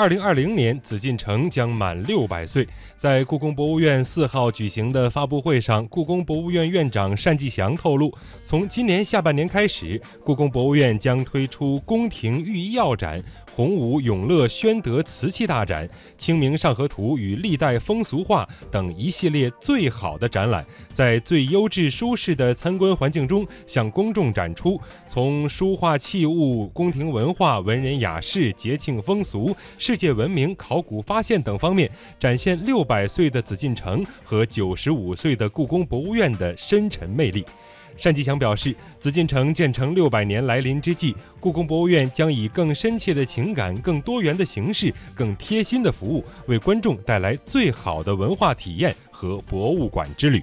[0.00, 2.66] 二零二零年，紫禁城将满六百岁。
[2.96, 8.10] 在故宫博物院四号举行的发布会上，故宫博物院院长单霁翔透露，
[8.42, 13.22] 从今年下半年开始，故宫博物院将推出宫廷御医药展、
[13.54, 15.86] 洪武永乐宣德瓷器大展、
[16.16, 20.64] 清明上河图与历代风俗画等一系列最好的展览，
[20.94, 29.54] 在最优质、舒适的参观环境中，向公众展出从书画器物、宫廷文化、文人雅士、节庆风俗。
[29.90, 37.44] 世界文明、考古发现等方面，展现六百岁的紫禁城和九十五岁的故宫博物院的深沉魅力。
[38.00, 50.40] 单霁翔表示，紫禁城建成六百年来临之际，故宫博物院将以更深切的情感、更多元的形式、更贴心的服务，为观众带来最好的文化体验和博物馆之旅。